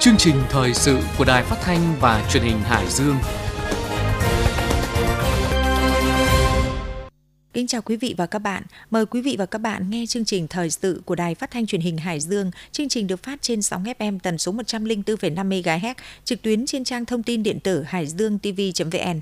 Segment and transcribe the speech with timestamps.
[0.00, 3.16] Chương trình thời sự của Đài Phát thanh và Truyền hình Hải Dương.
[7.52, 8.62] Kính chào quý vị và các bạn.
[8.90, 11.66] Mời quý vị và các bạn nghe chương trình thời sự của Đài Phát thanh
[11.66, 12.50] Truyền hình Hải Dương.
[12.72, 17.04] Chương trình được phát trên sóng FM tần số 104,5 MHz, trực tuyến trên trang
[17.04, 19.20] thông tin điện tử hải dương tv.vn.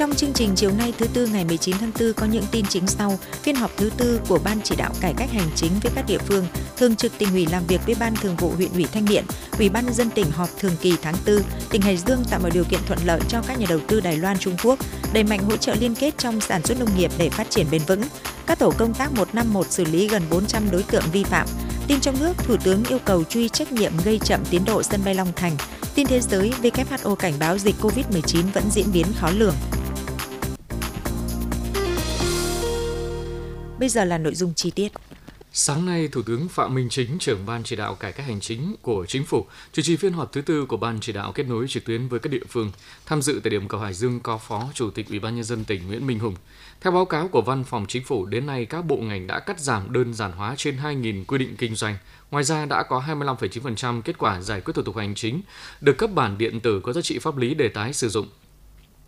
[0.00, 2.86] Trong chương trình chiều nay thứ tư ngày 19 tháng 4 có những tin chính
[2.86, 3.18] sau.
[3.42, 6.18] Phiên họp thứ tư của Ban chỉ đạo cải cách hành chính với các địa
[6.18, 6.46] phương,
[6.76, 9.24] thường trực tỉnh ủy làm việc với Ban thường vụ huyện ủy Thanh Miện,
[9.58, 11.36] Ủy ban nhân dân tỉnh họp thường kỳ tháng 4,
[11.70, 14.16] tỉnh Hải Dương tạo mọi điều kiện thuận lợi cho các nhà đầu tư Đài
[14.16, 14.78] Loan Trung Quốc,
[15.12, 17.82] đẩy mạnh hỗ trợ liên kết trong sản xuất nông nghiệp để phát triển bền
[17.86, 18.02] vững.
[18.46, 21.46] Các tổ công tác 151 xử lý gần 400 đối tượng vi phạm.
[21.86, 25.00] Tin trong nước, Thủ tướng yêu cầu truy trách nhiệm gây chậm tiến độ sân
[25.04, 25.56] bay Long Thành.
[25.94, 29.54] Tin thế giới, WHO cảnh báo dịch COVID-19 vẫn diễn biến khó lường.
[33.80, 34.92] Bây giờ là nội dung chi tiết.
[35.52, 38.74] Sáng nay, Thủ tướng Phạm Minh Chính, trưởng Ban chỉ đạo cải cách hành chính
[38.82, 41.68] của Chính phủ, chủ trì phiên họp thứ tư của Ban chỉ đạo kết nối
[41.68, 42.72] trực tuyến với các địa phương.
[43.06, 45.64] Tham dự tại điểm cầu Hải Dương có Phó Chủ tịch Ủy ban nhân dân
[45.64, 46.34] tỉnh Nguyễn Minh Hùng.
[46.80, 49.60] Theo báo cáo của Văn phòng Chính phủ, đến nay các bộ ngành đã cắt
[49.60, 51.96] giảm đơn giản hóa trên 2.000 quy định kinh doanh.
[52.30, 55.40] Ngoài ra đã có 25,9% kết quả giải quyết thủ tục hành chính
[55.80, 58.28] được cấp bản điện tử có giá trị pháp lý để tái sử dụng.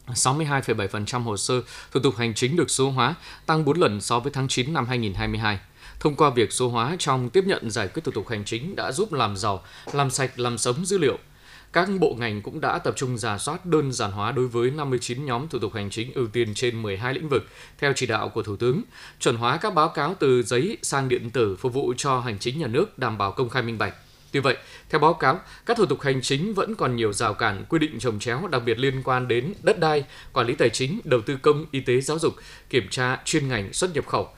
[0.07, 3.15] 62,7% hồ sơ thủ tục hành chính được số hóa,
[3.47, 5.59] tăng 4 lần so với tháng 9 năm 2022.
[6.01, 8.93] Thông qua việc số hóa trong tiếp nhận giải quyết thủ tục hành chính đã
[8.93, 11.19] giúp làm giàu, làm sạch, làm sống dữ liệu.
[11.73, 15.27] Các bộ ngành cũng đã tập trung giả soát đơn giản hóa đối với 59
[15.27, 17.47] nhóm thủ tục hành chính ưu tiên trên 12 lĩnh vực,
[17.79, 18.83] theo chỉ đạo của Thủ tướng,
[19.21, 22.59] chuẩn hóa các báo cáo từ giấy sang điện tử phục vụ cho hành chính
[22.59, 23.95] nhà nước đảm bảo công khai minh bạch.
[24.33, 24.57] Tuy vậy,
[24.91, 27.99] theo báo cáo, các thủ tục hành chính vẫn còn nhiều rào cản quy định
[27.99, 31.37] trồng chéo đặc biệt liên quan đến đất đai, quản lý tài chính, đầu tư
[31.43, 32.35] công, y tế giáo dục,
[32.71, 34.29] kiểm tra chuyên ngành xuất nhập khẩu.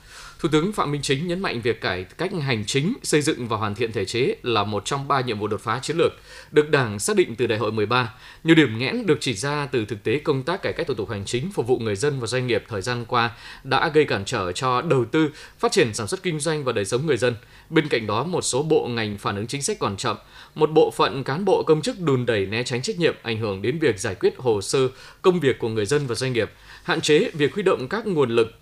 [0.45, 3.57] Thủ tướng Phạm Minh Chính nhấn mạnh việc cải cách hành chính, xây dựng và
[3.57, 6.13] hoàn thiện thể chế là một trong ba nhiệm vụ đột phá chiến lược
[6.51, 8.15] được Đảng xác định từ Đại hội 13.
[8.45, 11.11] Nhiều điểm nghẽn được chỉ ra từ thực tế công tác cải cách thủ tục
[11.11, 13.31] hành chính phục vụ người dân và doanh nghiệp thời gian qua
[13.65, 16.85] đã gây cản trở cho đầu tư, phát triển sản xuất kinh doanh và đời
[16.85, 17.35] sống người dân.
[17.71, 20.17] Bên cạnh đó, một số bộ ngành phản ứng chính sách còn chậm,
[20.55, 23.63] một bộ phận cán bộ công chức đùn đẩy né tránh trách nhiệm ảnh hưởng
[23.63, 24.89] đến việc giải quyết hồ sơ
[25.23, 26.51] công việc của người dân và doanh nghiệp,
[26.83, 28.53] hạn chế việc huy động các nguồn lực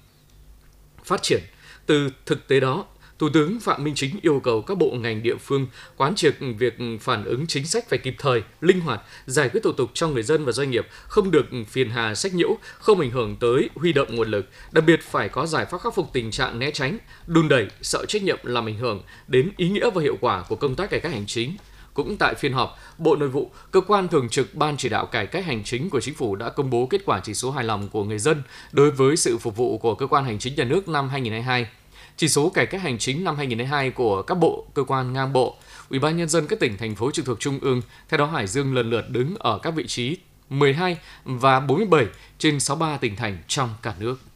[1.04, 1.40] phát triển
[1.86, 2.84] từ thực tế đó,
[3.22, 5.66] Thủ tướng Phạm Minh Chính yêu cầu các bộ ngành địa phương
[5.96, 9.72] quán triệt việc phản ứng chính sách phải kịp thời, linh hoạt, giải quyết thủ
[9.72, 13.10] tục cho người dân và doanh nghiệp, không được phiền hà sách nhiễu, không ảnh
[13.10, 16.30] hưởng tới huy động nguồn lực, đặc biệt phải có giải pháp khắc phục tình
[16.30, 20.02] trạng né tránh, đùn đẩy, sợ trách nhiệm làm ảnh hưởng đến ý nghĩa và
[20.02, 21.56] hiệu quả của công tác cải cách hành chính.
[21.94, 25.26] Cũng tại phiên họp, Bộ Nội vụ, cơ quan thường trực Ban chỉ đạo cải
[25.26, 27.88] cách hành chính của chính phủ đã công bố kết quả chỉ số hài lòng
[27.88, 28.42] của người dân
[28.72, 31.66] đối với sự phục vụ của cơ quan hành chính nhà nước năm 2022.
[32.16, 35.56] Chỉ số cải cách hành chính năm 2022 của các bộ, cơ quan ngang bộ,
[35.90, 38.46] Ủy ban nhân dân các tỉnh thành phố trực thuộc trung ương, theo đó Hải
[38.46, 40.16] Dương lần lượt đứng ở các vị trí
[40.50, 42.06] 12 và 47
[42.38, 44.31] trên 63 tỉnh thành trong cả nước.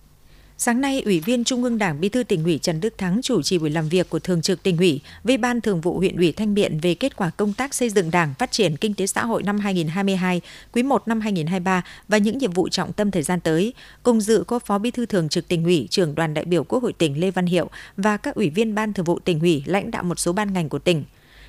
[0.58, 3.42] Sáng nay, Ủy viên Trung ương Đảng Bí thư tỉnh ủy Trần Đức Thắng chủ
[3.42, 6.32] trì buổi làm việc của Thường trực tỉnh ủy với Ban Thường vụ huyện ủy
[6.32, 9.24] Thanh Miện về kết quả công tác xây dựng Đảng, phát triển kinh tế xã
[9.24, 10.40] hội năm 2022,
[10.72, 13.74] quý 1 năm 2023 và những nhiệm vụ trọng tâm thời gian tới.
[14.02, 16.82] Cùng dự có Phó Bí thư Thường trực tỉnh ủy, trưởng đoàn đại biểu Quốc
[16.82, 19.90] hội tỉnh Lê Văn Hiệu và các ủy viên Ban Thường vụ tỉnh ủy, lãnh
[19.90, 21.04] đạo một số ban ngành của tỉnh.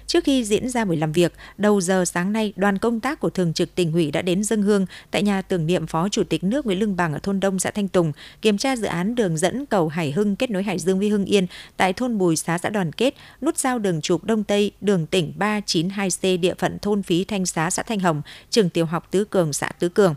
[0.08, 3.30] Trước khi diễn ra buổi làm việc, đầu giờ sáng nay, đoàn công tác của
[3.30, 6.44] Thường trực tỉnh ủy đã đến dân hương tại nhà tưởng niệm Phó Chủ tịch
[6.44, 9.38] nước Nguyễn Lương Bằng ở thôn Đông, xã Thanh Tùng, kiểm tra dự án đường
[9.38, 11.48] dẫn cầu Hải Hưng kết nối Hải Dương với Hưng Yên
[11.78, 15.34] tại thôn Bùi Xá xã Đoàn Kết, nút giao đường trục Đông Tây, đường tỉnh
[15.40, 19.54] 392C địa phận thôn Phí Thanh Xá xã Thanh Hồng, trường tiểu học Tứ Cường
[19.54, 20.16] xã Tứ Cường.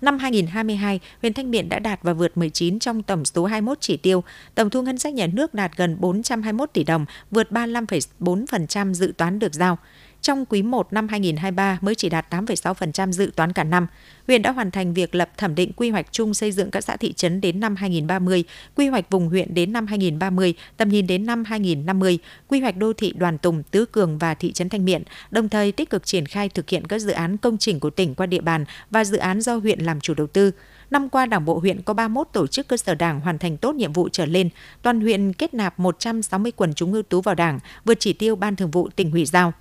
[0.00, 3.96] Năm 2022, huyện Thanh Miện đã đạt và vượt 19 trong tổng số 21 chỉ
[3.96, 4.24] tiêu.
[4.54, 9.38] Tổng thu ngân sách nhà nước đạt gần 421 tỷ đồng, vượt 35,4% dự toán
[9.38, 9.78] được giao
[10.22, 13.86] trong quý 1 năm 2023 mới chỉ đạt 8,6% dự toán cả năm.
[14.26, 16.96] Huyện đã hoàn thành việc lập thẩm định quy hoạch chung xây dựng các xã
[16.96, 18.44] thị trấn đến năm 2030,
[18.74, 22.18] quy hoạch vùng huyện đến năm 2030, tầm nhìn đến năm 2050,
[22.48, 25.72] quy hoạch đô thị Đoàn Tùng, Tứ Cường và thị trấn Thanh Miện, đồng thời
[25.72, 28.40] tích cực triển khai thực hiện các dự án công trình của tỉnh qua địa
[28.40, 30.50] bàn và dự án do huyện làm chủ đầu tư.
[30.90, 33.74] Năm qua, Đảng bộ huyện có 31 tổ chức cơ sở đảng hoàn thành tốt
[33.74, 34.48] nhiệm vụ trở lên.
[34.82, 38.56] Toàn huyện kết nạp 160 quần chúng ưu tú vào đảng, vượt chỉ tiêu Ban
[38.56, 39.52] Thường vụ tỉnh ủy giao.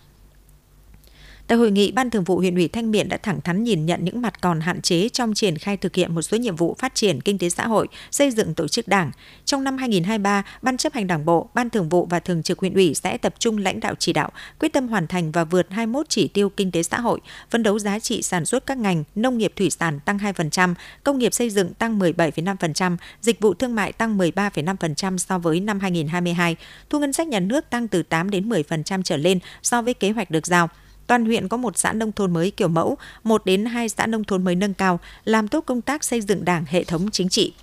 [1.48, 4.04] Tại hội nghị, Ban Thường vụ huyện ủy Thanh Miện đã thẳng thắn nhìn nhận
[4.04, 6.96] những mặt còn hạn chế trong triển khai thực hiện một số nhiệm vụ phát
[6.96, 9.12] triển kinh tế xã hội, xây dựng tổ chức đảng.
[9.46, 12.74] Trong năm 2023, Ban chấp hành Đảng bộ, Ban Thường vụ và Thường trực huyện
[12.74, 16.10] ủy sẽ tập trung lãnh đạo chỉ đạo, quyết tâm hoàn thành và vượt 21
[16.10, 17.20] chỉ tiêu kinh tế xã hội,
[17.50, 20.74] phấn đấu giá trị sản xuất các ngành nông nghiệp thủy sản tăng 2%,
[21.04, 25.80] công nghiệp xây dựng tăng 17,5%, dịch vụ thương mại tăng 13,5% so với năm
[25.80, 26.56] 2022,
[26.90, 30.12] thu ngân sách nhà nước tăng từ 8 đến 10% trở lên so với kế
[30.12, 30.70] hoạch được giao.
[31.08, 34.24] Toàn huyện có một xã nông thôn mới kiểu mẫu, một đến hai xã nông
[34.24, 37.54] thôn mới nâng cao, làm tốt công tác xây dựng đảng hệ thống chính trị.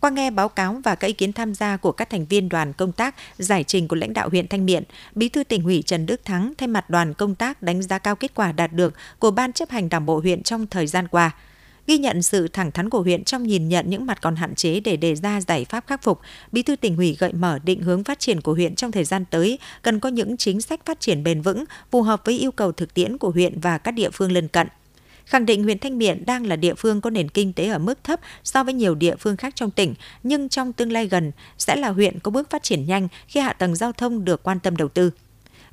[0.00, 2.72] Qua nghe báo cáo và các ý kiến tham gia của các thành viên đoàn
[2.72, 4.84] công tác, giải trình của lãnh đạo huyện Thanh Miện,
[5.14, 8.16] Bí thư tỉnh ủy Trần Đức Thắng thay mặt đoàn công tác đánh giá cao
[8.16, 11.30] kết quả đạt được của Ban chấp hành Đảng bộ huyện trong thời gian qua.
[11.88, 14.80] Ghi nhận sự thẳng thắn của huyện trong nhìn nhận những mặt còn hạn chế
[14.80, 16.20] để đề ra giải pháp khắc phục,
[16.52, 19.24] Bí thư tỉnh ủy gợi mở định hướng phát triển của huyện trong thời gian
[19.30, 22.72] tới cần có những chính sách phát triển bền vững phù hợp với yêu cầu
[22.72, 24.68] thực tiễn của huyện và các địa phương lân cận
[25.24, 28.04] khẳng định huyện Thanh Miện đang là địa phương có nền kinh tế ở mức
[28.04, 31.76] thấp so với nhiều địa phương khác trong tỉnh, nhưng trong tương lai gần sẽ
[31.76, 34.76] là huyện có bước phát triển nhanh khi hạ tầng giao thông được quan tâm
[34.76, 35.10] đầu tư.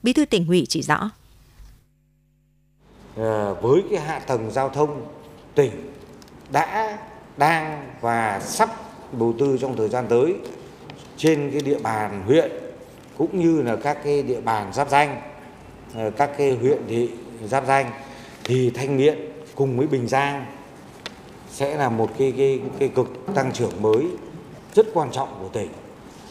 [0.04, 1.10] Bí thư tỉnh ủy chỉ rõ.
[3.18, 5.06] À, với cái hạ tầng giao thông
[5.56, 5.95] tỉnh
[6.52, 6.98] đã
[7.38, 8.70] đang và sắp
[9.12, 10.36] đầu tư trong thời gian tới
[11.18, 12.52] trên cái địa bàn huyện
[13.18, 15.22] cũng như là các cái địa bàn giáp danh
[15.96, 17.10] ờ, các cái huyện thị
[17.44, 17.92] giáp danh
[18.44, 19.18] thì thanh miện
[19.56, 20.46] cùng với bình giang
[21.52, 24.06] sẽ là một cái cái cái cực tăng trưởng mới
[24.74, 25.70] rất quan trọng của tỉnh.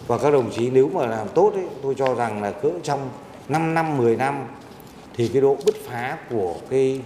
[0.06, 3.10] Và các đồng chí nếu mà làm tốt ấy, tôi cho rằng là cỡ trong
[3.48, 4.44] 5 năm 10 năm
[5.16, 7.00] thì cái độ bứt phá của cái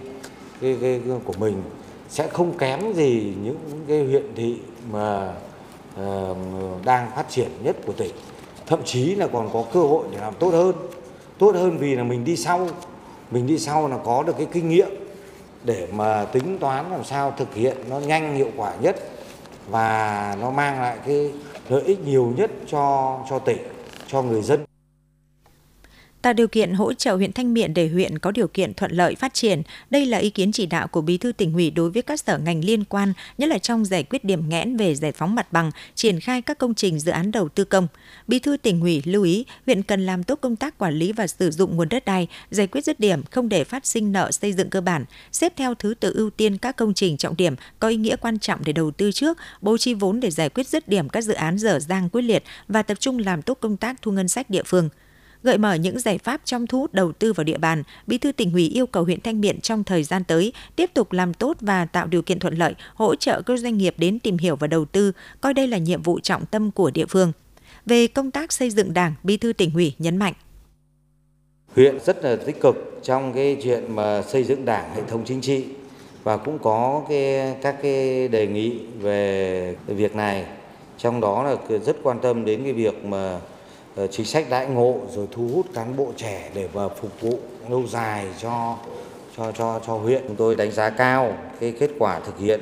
[0.61, 1.61] cái, cái, cái của mình
[2.09, 3.57] sẽ không kém gì những
[3.87, 4.57] cái huyện thị
[4.91, 5.33] mà
[6.01, 6.37] uh,
[6.85, 8.11] đang phát triển nhất của tỉnh.
[8.67, 10.75] Thậm chí là còn có cơ hội để làm tốt hơn.
[11.37, 12.67] Tốt hơn vì là mình đi sau.
[13.31, 14.89] Mình đi sau là có được cái kinh nghiệm
[15.63, 18.95] để mà tính toán làm sao thực hiện nó nhanh hiệu quả nhất
[19.69, 21.31] và nó mang lại cái
[21.69, 23.57] lợi ích nhiều nhất cho cho tỉnh
[24.07, 24.68] cho người dân
[26.21, 29.15] tạo điều kiện hỗ trợ huyện Thanh Miện để huyện có điều kiện thuận lợi
[29.15, 29.61] phát triển.
[29.89, 32.37] Đây là ý kiến chỉ đạo của Bí thư tỉnh ủy đối với các sở
[32.37, 35.71] ngành liên quan, nhất là trong giải quyết điểm nghẽn về giải phóng mặt bằng,
[35.95, 37.87] triển khai các công trình dự án đầu tư công.
[38.27, 41.27] Bí thư tỉnh ủy lưu ý huyện cần làm tốt công tác quản lý và
[41.27, 44.53] sử dụng nguồn đất đai, giải quyết dứt điểm không để phát sinh nợ xây
[44.53, 47.87] dựng cơ bản, xếp theo thứ tự ưu tiên các công trình trọng điểm có
[47.87, 50.87] ý nghĩa quan trọng để đầu tư trước, bố trí vốn để giải quyết dứt
[50.87, 54.01] điểm các dự án dở dang quyết liệt và tập trung làm tốt công tác
[54.01, 54.89] thu ngân sách địa phương
[55.43, 58.31] gợi mở những giải pháp trong thu hút đầu tư vào địa bàn, Bí thư
[58.31, 61.57] tỉnh ủy yêu cầu huyện Thanh Miện trong thời gian tới tiếp tục làm tốt
[61.61, 64.67] và tạo điều kiện thuận lợi, hỗ trợ các doanh nghiệp đến tìm hiểu và
[64.67, 67.31] đầu tư, coi đây là nhiệm vụ trọng tâm của địa phương.
[67.85, 70.33] Về công tác xây dựng Đảng, Bí thư tỉnh ủy nhấn mạnh.
[71.75, 75.41] Huyện rất là tích cực trong cái chuyện mà xây dựng đảng hệ thống chính
[75.41, 75.65] trị
[76.23, 80.45] và cũng có cái các cái đề nghị về việc này.
[80.97, 83.39] Trong đó là rất quan tâm đến cái việc mà
[83.95, 87.39] Ờ, chính sách đãi ngộ rồi thu hút cán bộ trẻ để mà phục vụ
[87.69, 88.77] lâu dài cho
[89.37, 90.23] cho cho cho huyện.
[90.27, 92.59] Chúng tôi đánh giá cao cái kết quả thực hiện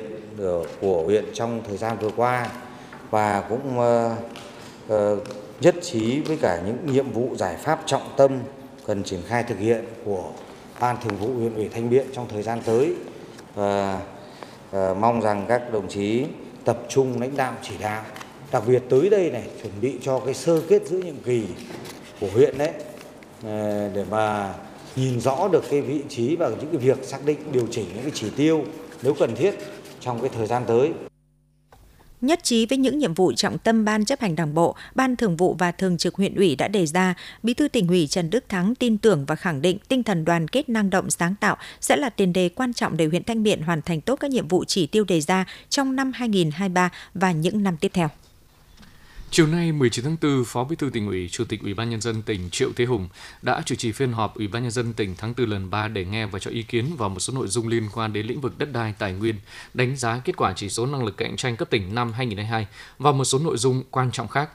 [0.80, 2.50] của huyện trong thời gian vừa qua
[3.10, 4.12] và cũng uh,
[4.92, 5.18] uh,
[5.60, 8.38] nhất trí với cả những nhiệm vụ giải pháp trọng tâm
[8.86, 10.24] cần triển khai thực hiện của
[10.80, 12.94] ban thường vụ huyện ủy thanh Biện trong thời gian tới.
[13.54, 14.00] Và
[14.76, 16.24] uh, mong rằng các đồng chí
[16.64, 18.02] tập trung lãnh đạo chỉ đạo
[18.52, 21.42] đặc biệt tới đây này chuẩn bị cho cái sơ kết giữa nhiệm kỳ
[22.20, 22.72] của huyện đấy
[23.42, 24.54] ờ, để mà
[24.96, 28.02] nhìn rõ được cái vị trí và những cái việc xác định điều chỉnh những
[28.02, 28.64] cái chỉ tiêu
[29.02, 29.54] nếu cần thiết
[30.00, 30.92] trong cái thời gian tới
[32.20, 35.36] Nhất trí với những nhiệm vụ trọng tâm Ban chấp hành Đảng bộ, Ban Thường
[35.36, 38.44] vụ và Thường trực huyện ủy đã đề ra, Bí thư tỉnh ủy Trần Đức
[38.48, 41.96] Thắng tin tưởng và khẳng định tinh thần đoàn kết năng động sáng tạo sẽ
[41.96, 44.64] là tiền đề quan trọng để huyện Thanh Miện hoàn thành tốt các nhiệm vụ
[44.64, 48.08] chỉ tiêu đề ra trong năm 2023 và những năm tiếp theo.
[49.30, 52.00] Chiều nay 19 tháng 4, Phó Bí thư tỉnh ủy, Chủ tịch Ủy ban nhân
[52.00, 53.08] dân tỉnh Triệu Thế Hùng
[53.42, 56.04] đã chủ trì phiên họp Ủy ban nhân dân tỉnh tháng 4 lần 3 để
[56.04, 58.58] nghe và cho ý kiến vào một số nội dung liên quan đến lĩnh vực
[58.58, 59.34] đất đai, tài nguyên,
[59.74, 62.66] đánh giá kết quả chỉ số năng lực cạnh tranh cấp tỉnh năm 2022
[62.98, 64.50] và một số nội dung quan trọng khác.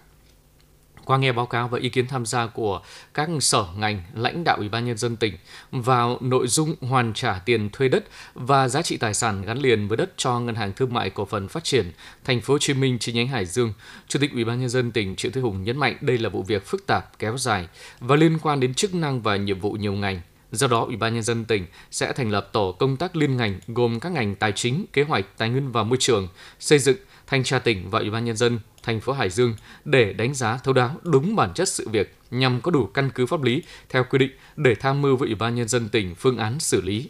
[1.05, 2.81] Qua nghe báo cáo và ý kiến tham gia của
[3.13, 5.33] các sở ngành, lãnh đạo Ủy ban nhân dân tỉnh
[5.72, 9.88] vào nội dung hoàn trả tiền thuê đất và giá trị tài sản gắn liền
[9.88, 11.91] với đất cho Ngân hàng Thương mại Cổ phần Phát triển
[12.24, 13.74] Thành phố Hồ Chí Minh chi nhánh Hải Dương,
[14.07, 16.43] Chủ tịch Ủy ban nhân dân tỉnh Triệu Thế Hùng nhấn mạnh đây là vụ
[16.43, 17.67] việc phức tạp, kéo dài
[18.00, 20.22] và liên quan đến chức năng và nhiệm vụ nhiều ngành.
[20.51, 23.60] Do đó, Ủy ban nhân dân tỉnh sẽ thành lập tổ công tác liên ngành
[23.67, 26.27] gồm các ngành tài chính, kế hoạch, tài nguyên và môi trường,
[26.60, 26.98] xây dựng,
[27.34, 30.60] thanh tra tỉnh và Ủy ban nhân dân thành phố Hải Dương để đánh giá
[30.63, 34.04] thấu đáo đúng bản chất sự việc nhằm có đủ căn cứ pháp lý theo
[34.10, 37.10] quy định để tham mưu với Ủy ban nhân dân tỉnh phương án xử lý.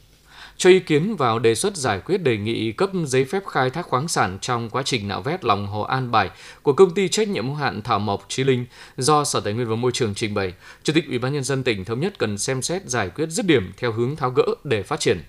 [0.57, 3.85] Cho ý kiến vào đề xuất giải quyết đề nghị cấp giấy phép khai thác
[3.85, 6.29] khoáng sản trong quá trình nạo vét lòng hồ An Bài
[6.61, 8.65] của công ty trách nhiệm hữu hạn Thảo Mộc Chí Linh
[8.97, 10.53] do Sở Tài nguyên và Môi trường trình bày,
[10.83, 13.45] Chủ tịch Ủy ban nhân dân tỉnh thống nhất cần xem xét giải quyết dứt
[13.45, 15.19] điểm theo hướng tháo gỡ để phát triển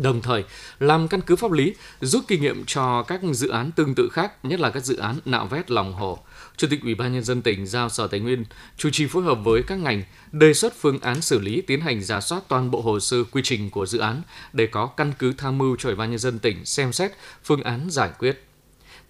[0.00, 0.44] đồng thời
[0.78, 4.44] làm căn cứ pháp lý rút kinh nghiệm cho các dự án tương tự khác,
[4.44, 6.18] nhất là các dự án nạo vét lòng hồ.
[6.56, 8.44] Chủ tịch Ủy ban nhân dân tỉnh giao Sở Tài nguyên
[8.76, 12.02] chủ trì phối hợp với các ngành đề xuất phương án xử lý tiến hành
[12.02, 14.22] giả soát toàn bộ hồ sơ quy trình của dự án
[14.52, 17.12] để có căn cứ tham mưu cho Ủy ban nhân dân tỉnh xem xét
[17.44, 18.44] phương án giải quyết.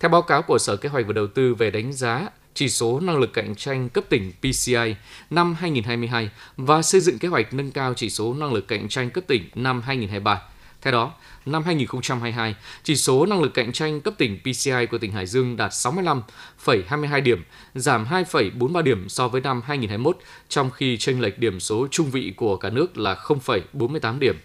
[0.01, 3.01] Theo báo cáo của Sở Kế hoạch và Đầu tư về đánh giá chỉ số
[3.01, 4.95] năng lực cạnh tranh cấp tỉnh PCI
[5.31, 9.11] năm 2022 và xây dựng kế hoạch nâng cao chỉ số năng lực cạnh tranh
[9.11, 10.43] cấp tỉnh năm 2023
[10.87, 11.13] theo đó,
[11.47, 15.57] năm 2022, chỉ số năng lực cạnh tranh cấp tỉnh PCI của tỉnh Hải Dương
[15.57, 17.43] đạt 65,22 điểm,
[17.75, 22.33] giảm 2,43 điểm so với năm 2021, trong khi chênh lệch điểm số trung vị
[22.37, 24.37] của cả nước là 0,48 điểm.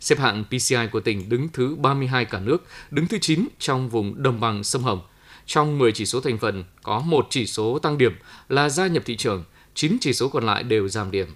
[0.00, 4.22] Xếp hạng PCI của tỉnh đứng thứ 32 cả nước, đứng thứ 9 trong vùng
[4.22, 5.00] đồng bằng sông Hồng.
[5.46, 8.16] Trong 10 chỉ số thành phần, có một chỉ số tăng điểm
[8.48, 11.26] là gia nhập thị trường, 9 chỉ số còn lại đều giảm điểm.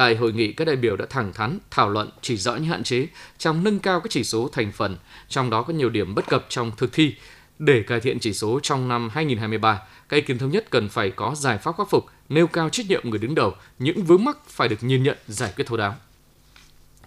[0.00, 2.82] Tại hội nghị, các đại biểu đã thẳng thắn thảo luận chỉ rõ những hạn
[2.82, 3.06] chế
[3.38, 4.96] trong nâng cao các chỉ số thành phần,
[5.28, 7.14] trong đó có nhiều điểm bất cập trong thực thi.
[7.58, 11.10] Để cải thiện chỉ số trong năm 2023, các ý kiến thống nhất cần phải
[11.10, 14.38] có giải pháp khắc phục, nêu cao trách nhiệm người đứng đầu, những vướng mắc
[14.48, 15.94] phải được nhìn nhận, giải quyết thấu đáo.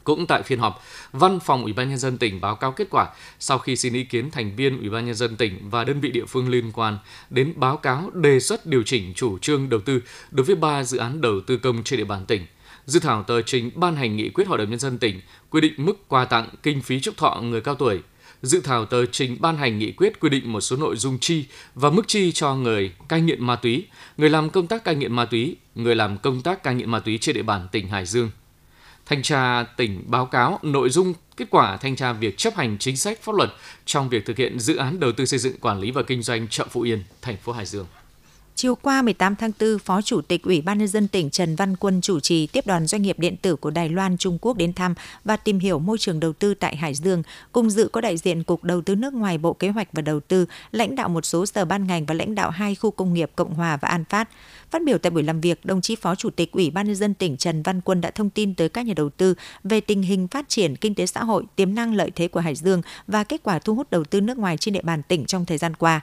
[0.04, 3.10] Cũng tại phiên họp, Văn phòng Ủy ban nhân dân tỉnh báo cáo kết quả
[3.40, 6.12] sau khi xin ý kiến thành viên Ủy ban nhân dân tỉnh và đơn vị
[6.12, 6.98] địa phương liên quan
[7.30, 10.98] đến báo cáo đề xuất điều chỉnh chủ trương đầu tư đối với ba dự
[10.98, 12.46] án đầu tư công trên địa bàn tỉnh
[12.86, 15.74] dự thảo tờ trình ban hành nghị quyết Hội đồng Nhân dân tỉnh quy định
[15.78, 18.02] mức quà tặng kinh phí chúc thọ người cao tuổi.
[18.42, 21.46] Dự thảo tờ trình ban hành nghị quyết quy định một số nội dung chi
[21.76, 23.88] và mức chi cho người cai nghiện ma túy,
[24.18, 27.00] người làm công tác cai nghiện ma túy, người làm công tác cai nghiện ma
[27.00, 28.32] túy trên địa bàn tỉnh Hải Dương.
[29.06, 32.98] Thanh tra tỉnh báo cáo nội dung kết quả thanh tra việc chấp hành chính
[32.98, 33.50] sách pháp luật
[33.86, 36.48] trong việc thực hiện dự án đầu tư xây dựng quản lý và kinh doanh
[36.48, 37.86] chợ Phú Yên, thành phố Hải Dương.
[38.56, 41.76] Chiều qua 18 tháng 4, Phó Chủ tịch Ủy ban nhân dân tỉnh Trần Văn
[41.76, 44.74] Quân chủ trì tiếp đoàn doanh nghiệp điện tử của Đài Loan Trung Quốc đến
[44.74, 44.94] thăm
[45.24, 47.24] và tìm hiểu môi trường đầu tư tại Hải Dương.
[47.52, 50.20] Cùng dự có đại diện Cục Đầu tư nước ngoài Bộ Kế hoạch và Đầu
[50.20, 53.32] tư, lãnh đạo một số sở ban ngành và lãnh đạo hai khu công nghiệp
[53.36, 54.30] Cộng Hòa và An Phát.
[54.72, 57.14] Phát biểu tại buổi làm việc, đồng chí Phó Chủ tịch Ủy ban nhân dân
[57.14, 59.34] tỉnh Trần Văn Quân đã thông tin tới các nhà đầu tư
[59.64, 62.56] về tình hình phát triển kinh tế xã hội, tiềm năng lợi thế của Hải
[62.56, 65.46] Dương và kết quả thu hút đầu tư nước ngoài trên địa bàn tỉnh trong
[65.46, 66.02] thời gian qua.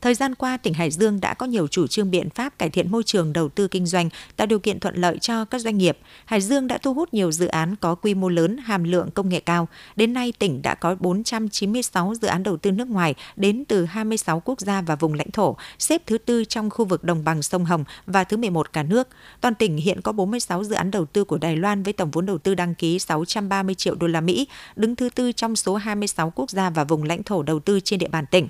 [0.00, 2.90] Thời gian qua, tỉnh Hải Dương đã có nhiều chủ trương biện pháp cải thiện
[2.90, 5.98] môi trường đầu tư kinh doanh, tạo điều kiện thuận lợi cho các doanh nghiệp.
[6.24, 9.28] Hải Dương đã thu hút nhiều dự án có quy mô lớn, hàm lượng công
[9.28, 9.68] nghệ cao.
[9.96, 14.40] Đến nay, tỉnh đã có 496 dự án đầu tư nước ngoài đến từ 26
[14.40, 17.64] quốc gia và vùng lãnh thổ, xếp thứ tư trong khu vực đồng bằng sông
[17.64, 19.08] Hồng và thứ 11 cả nước.
[19.40, 22.26] Toàn tỉnh hiện có 46 dự án đầu tư của Đài Loan với tổng vốn
[22.26, 26.32] đầu tư đăng ký 630 triệu đô la Mỹ, đứng thứ tư trong số 26
[26.34, 28.48] quốc gia và vùng lãnh thổ đầu tư trên địa bàn tỉnh.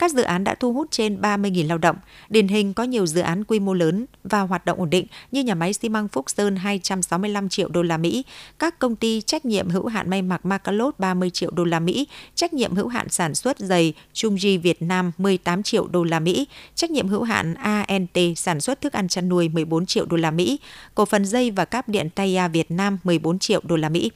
[0.00, 1.96] Các dự án đã thu hút trên 30.000 lao động.
[2.28, 5.44] Điển hình có nhiều dự án quy mô lớn và hoạt động ổn định như
[5.44, 8.24] nhà máy xi măng Phúc Sơn 265 triệu đô la Mỹ,
[8.58, 12.06] các công ty trách nhiệm hữu hạn may mặc Macalot 30 triệu đô la Mỹ,
[12.34, 16.46] trách nhiệm hữu hạn sản xuất giày Chungji Việt Nam 18 triệu đô la Mỹ,
[16.74, 20.30] trách nhiệm hữu hạn ANT sản xuất thức ăn chăn nuôi 14 triệu đô la
[20.30, 20.58] Mỹ,
[20.94, 24.10] cổ phần dây và cáp điện Taya Việt Nam 14 triệu đô la Mỹ.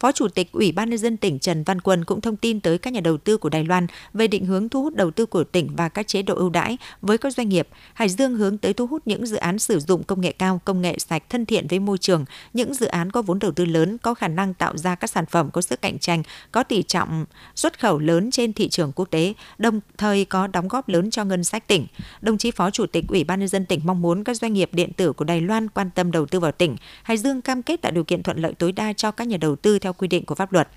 [0.00, 2.78] Phó Chủ tịch Ủy ban nhân dân tỉnh Trần Văn Quân cũng thông tin tới
[2.78, 5.44] các nhà đầu tư của Đài Loan về định hướng thu hút đầu tư của
[5.44, 7.68] tỉnh và các chế độ ưu đãi với các doanh nghiệp.
[7.94, 10.82] Hải Dương hướng tới thu hút những dự án sử dụng công nghệ cao, công
[10.82, 13.98] nghệ sạch thân thiện với môi trường, những dự án có vốn đầu tư lớn
[13.98, 16.22] có khả năng tạo ra các sản phẩm có sức cạnh tranh,
[16.52, 17.24] có tỷ trọng
[17.54, 21.24] xuất khẩu lớn trên thị trường quốc tế, đồng thời có đóng góp lớn cho
[21.24, 21.86] ngân sách tỉnh.
[22.20, 24.70] Đồng chí Phó Chủ tịch Ủy ban nhân dân tỉnh mong muốn các doanh nghiệp
[24.72, 26.76] điện tử của Đài Loan quan tâm đầu tư vào tỉnh.
[27.02, 29.56] Hải Dương cam kết tạo điều kiện thuận lợi tối đa cho các nhà đầu
[29.56, 30.68] tư theo quy định của pháp luật.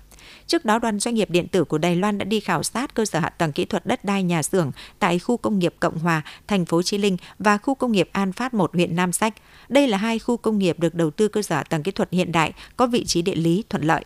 [0.46, 3.04] Trước đó, đoàn doanh nghiệp điện tử của Đài Loan đã đi khảo sát cơ
[3.04, 6.22] sở hạ tầng kỹ thuật đất đai nhà xưởng tại khu công nghiệp Cộng Hòa,
[6.46, 9.34] thành phố Chí Linh và khu công nghiệp An Phát 1 huyện Nam Sách.
[9.68, 12.12] Đây là hai khu công nghiệp được đầu tư cơ sở hạ tầng kỹ thuật
[12.12, 14.04] hiện đại, có vị trí địa lý thuận lợi.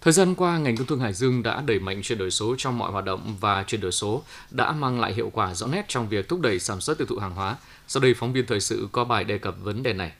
[0.00, 2.78] Thời gian qua, ngành công thương Hải Dương đã đẩy mạnh chuyển đổi số trong
[2.78, 6.08] mọi hoạt động và chuyển đổi số đã mang lại hiệu quả rõ nét trong
[6.08, 7.56] việc thúc đẩy sản xuất tiêu thụ hàng hóa.
[7.88, 10.12] Sau đây, phóng viên thời sự có bài đề cập vấn đề này.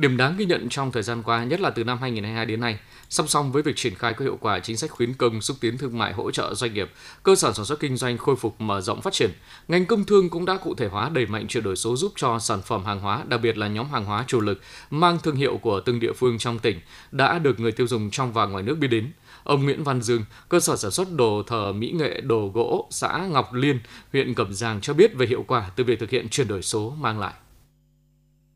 [0.00, 2.78] Điểm đáng ghi nhận trong thời gian qua, nhất là từ năm 2022 đến nay,
[3.08, 5.78] song song với việc triển khai có hiệu quả chính sách khuyến công xúc tiến
[5.78, 6.90] thương mại hỗ trợ doanh nghiệp,
[7.22, 9.30] cơ sở sản xuất kinh doanh khôi phục mở rộng phát triển,
[9.68, 12.38] ngành công thương cũng đã cụ thể hóa đẩy mạnh chuyển đổi số giúp cho
[12.38, 15.58] sản phẩm hàng hóa, đặc biệt là nhóm hàng hóa chủ lực mang thương hiệu
[15.62, 16.80] của từng địa phương trong tỉnh
[17.10, 19.12] đã được người tiêu dùng trong và ngoài nước biết đến.
[19.44, 23.26] Ông Nguyễn Văn Dương, cơ sở sản xuất đồ thờ mỹ nghệ đồ gỗ xã
[23.30, 23.80] Ngọc Liên,
[24.12, 26.94] huyện Cẩm Giàng cho biết về hiệu quả từ việc thực hiện chuyển đổi số
[27.00, 27.32] mang lại.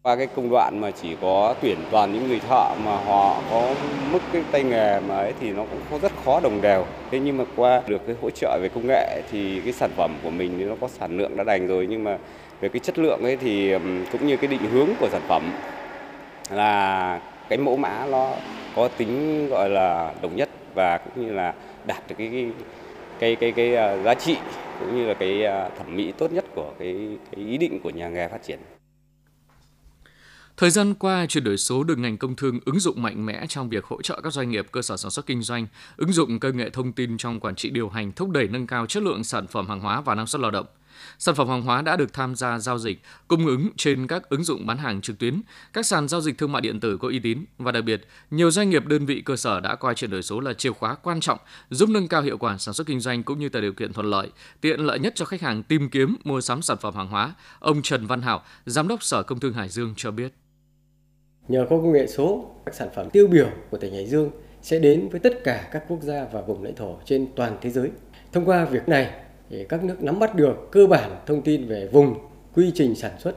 [0.04, 3.74] Qua cái công đoạn mà chỉ có tuyển toàn những người thợ mà họ có
[4.12, 6.86] mức cái tay nghề mà ấy thì nó cũng có rất khó đồng đều.
[7.10, 10.16] Thế nhưng mà qua được cái hỗ trợ về công nghệ thì cái sản phẩm
[10.22, 12.18] của mình thì nó có sản lượng đã đành rồi nhưng mà
[12.60, 13.72] về cái chất lượng ấy thì
[14.12, 15.52] cũng như cái định hướng của sản phẩm
[16.50, 18.32] là cái mẫu mã nó
[18.76, 21.54] có tính gọi là đồng nhất và cũng như là
[21.86, 22.46] đạt được cái cái
[23.18, 24.36] cái cái, cái, cái giá trị
[24.80, 26.96] cũng như là cái à, thẩm mỹ tốt nhất của cái,
[27.32, 28.58] cái ý định của nhà nghề phát triển.
[30.56, 33.68] Thời gian qua, chuyển đổi số được ngành công thương ứng dụng mạnh mẽ trong
[33.68, 36.56] việc hỗ trợ các doanh nghiệp cơ sở sản xuất kinh doanh, ứng dụng công
[36.56, 39.46] nghệ thông tin trong quản trị điều hành, thúc đẩy nâng cao chất lượng sản
[39.46, 40.66] phẩm hàng hóa và năng suất lao động.
[41.18, 44.44] Sản phẩm hàng hóa đã được tham gia giao dịch, cung ứng trên các ứng
[44.44, 45.40] dụng bán hàng trực tuyến,
[45.72, 48.50] các sàn giao dịch thương mại điện tử có uy tín và đặc biệt, nhiều
[48.50, 51.20] doanh nghiệp đơn vị cơ sở đã coi chuyển đổi số là chìa khóa quan
[51.20, 51.38] trọng
[51.70, 54.06] giúp nâng cao hiệu quả sản xuất kinh doanh cũng như tạo điều kiện thuận
[54.06, 54.28] lợi,
[54.60, 57.34] tiện lợi nhất cho khách hàng tìm kiếm mua sắm sản phẩm hàng hóa.
[57.58, 60.34] Ông Trần Văn Hảo, giám đốc Sở Công Thương Hải Dương cho biết.
[61.48, 64.30] Nhờ có công nghệ số, các sản phẩm tiêu biểu của tỉnh Hải Dương
[64.62, 67.70] sẽ đến với tất cả các quốc gia và vùng lãnh thổ trên toàn thế
[67.70, 67.90] giới.
[68.32, 69.10] Thông qua việc này,
[69.50, 72.14] thì các nước nắm bắt được cơ bản thông tin về vùng,
[72.54, 73.36] quy trình sản xuất,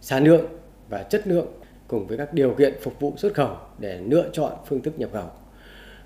[0.00, 0.44] sản lượng
[0.88, 1.46] và chất lượng
[1.88, 5.10] cùng với các điều kiện phục vụ xuất khẩu để lựa chọn phương thức nhập
[5.12, 5.30] khẩu.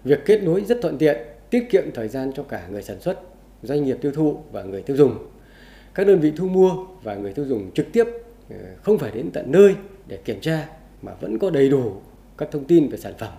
[0.05, 1.17] Việc kết nối rất thuận tiện,
[1.51, 3.21] tiết kiệm thời gian cho cả người sản xuất,
[3.63, 5.19] doanh nghiệp tiêu thụ và người tiêu dùng.
[5.95, 8.05] Các đơn vị thu mua và người tiêu dùng trực tiếp
[8.51, 9.75] ờ, không phải đến tận nơi
[10.07, 10.69] để kiểm tra
[11.03, 12.03] mà vẫn có đầy đủ
[12.39, 13.33] các thông tin về sản phẩm.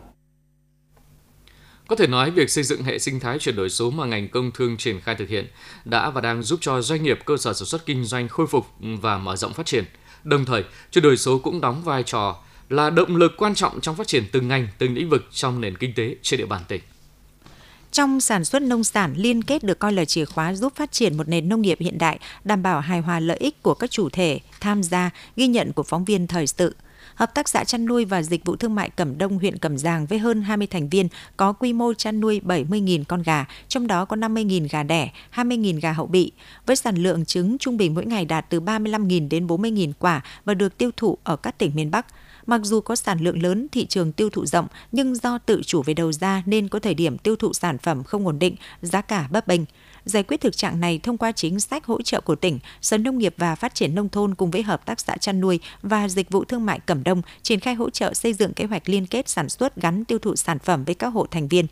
[1.88, 4.52] Có thể nói, việc xây dựng hệ sinh thái chuyển đổi số mà ngành công
[4.52, 5.48] thương triển khai thực hiện
[5.86, 8.66] đã và đang giúp cho doanh nghiệp cơ sở sản xuất kinh doanh khôi phục
[9.02, 9.84] và mở rộng phát triển.
[10.24, 13.96] Đồng thời, chuyển đổi số cũng đóng vai trò là động lực quan trọng trong
[13.96, 16.82] phát triển từng ngành, từng lĩnh vực trong nền kinh tế trên địa bàn tỉnh.
[17.92, 21.18] Trong sản xuất nông sản, liên kết được coi là chìa khóa giúp phát triển
[21.18, 24.10] một nền nông nghiệp hiện đại, đảm bảo hài hòa lợi ích của các chủ
[24.10, 26.76] thể tham gia, ghi nhận của phóng viên thời sự.
[27.16, 30.06] Hợp tác xã chăn nuôi và dịch vụ thương mại Cẩm Đông huyện Cẩm Giàng
[30.06, 34.06] với hơn 20 thành viên có quy mô chăn nuôi 70.000 con gà, trong đó
[34.06, 36.32] có 50.000 gà đẻ, 20.000 gà hậu bị,
[36.66, 40.54] với sản lượng trứng trung bình mỗi ngày đạt từ 35.000 đến 40.000 quả và
[40.54, 42.06] được tiêu thụ ở các tỉnh miền Bắc.
[42.46, 45.84] Mặc dù có sản lượng lớn, thị trường tiêu thụ rộng, nhưng do tự chủ
[45.84, 49.02] về đầu ra nên có thời điểm tiêu thụ sản phẩm không ổn định, giá
[49.02, 49.62] cả bấp bênh.
[50.06, 53.18] Giải quyết thực trạng này thông qua chính sách hỗ trợ của tỉnh, Sở Nông
[53.18, 56.30] nghiệp và Phát triển Nông thôn cùng với Hợp tác xã chăn nuôi và Dịch
[56.30, 59.30] vụ Thương mại Cẩm Đông triển khai hỗ trợ xây dựng kế hoạch liên kết
[59.30, 61.68] sản xuất gắn tiêu thụ sản phẩm với các hộ thành viên.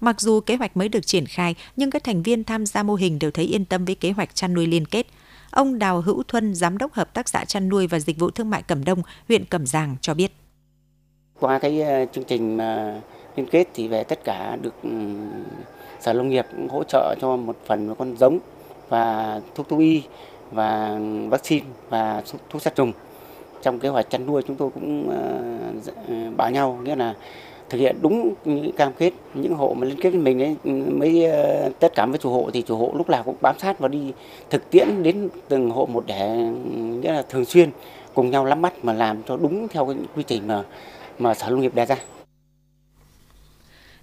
[0.00, 2.94] Mặc dù kế hoạch mới được triển khai, nhưng các thành viên tham gia mô
[2.94, 5.06] hình đều thấy yên tâm với kế hoạch chăn nuôi liên kết.
[5.50, 8.50] Ông Đào Hữu Thuân, Giám đốc Hợp tác xã chăn nuôi và Dịch vụ Thương
[8.50, 10.32] mại Cẩm Đông, huyện Cẩm Giàng cho biết.
[11.40, 13.00] Qua cái ờ, chương trình ờ,
[13.36, 14.74] liên kết thì về tất cả được
[16.04, 18.38] Sở Nông nghiệp cũng hỗ trợ cho một phần con giống
[18.88, 20.02] và thuốc thú y
[20.52, 22.92] và vaccine và thuốc sát trùng.
[23.62, 25.42] Trong kế hoạch chăn nuôi chúng tôi cũng ờ,
[26.08, 27.14] ờ, bảo nhau, nghĩa là
[27.68, 30.56] thực hiện đúng những cam kết, những hộ mà liên kết với mình ấy
[30.90, 33.78] mới ờ, tất cả với chủ hộ thì chủ hộ lúc nào cũng bám sát
[33.78, 34.12] và đi
[34.50, 36.28] thực tiễn đến từng hộ một để,
[37.00, 37.70] nghĩa là thường xuyên
[38.14, 40.62] cùng nhau lắm mắt mà làm cho đúng theo cái quy trình mà
[41.18, 41.96] mà sở nông nghiệp đề ra.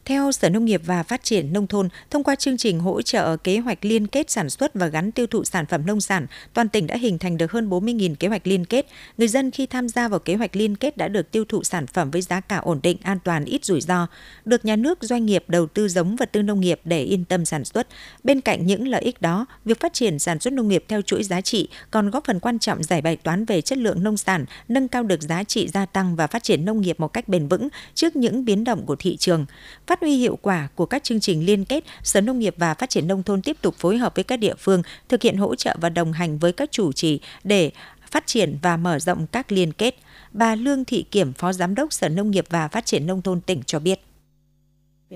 [0.06, 3.38] Theo Sở Nông nghiệp và Phát triển Nông thôn, thông qua chương trình hỗ trợ
[3.38, 6.70] kế hoạch liên kết sản xuất và gắn tiêu thụ sản phẩm nông sản, toàn
[6.70, 8.86] tỉnh đã hình thành được hơn 40.000 kế hoạch liên kết.
[9.18, 11.88] Người dân khi tham gia vào kế hoạch liên kết đã được tiêu thụ sản
[11.88, 14.08] phẩm với giá cả ổn định, an toàn, ít rủi ro,
[14.46, 17.46] được nhà nước doanh nghiệp đầu tư giống vật tư nông nghiệp để yên tâm
[17.46, 17.88] sản xuất.
[18.24, 21.24] Bên cạnh những lợi ích đó, việc phát triển sản xuất nông nghiệp theo chuỗi
[21.24, 24.46] giá trị còn góp phần quan trọng giải bài toán về chất lượng nông sản,
[24.68, 27.48] nâng cao được giá trị gia tăng và phát triển nông nghiệp một cách bền
[27.48, 29.46] vững trước những biến động của thị trường.
[29.92, 32.90] Phát huy hiệu quả của các chương trình liên kết, Sở Nông nghiệp và Phát
[32.90, 35.76] triển Nông thôn tiếp tục phối hợp với các địa phương thực hiện hỗ trợ
[35.82, 37.72] và đồng hành với các chủ trì để
[38.12, 39.96] phát triển và mở rộng các liên kết.
[40.32, 43.42] Bà Lương Thị Kiểm, Phó Giám đốc Sở Nông nghiệp và Phát triển Nông thôn
[43.42, 44.00] tỉnh cho biết.